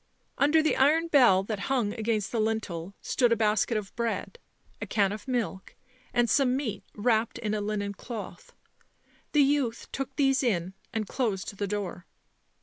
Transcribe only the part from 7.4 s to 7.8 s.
a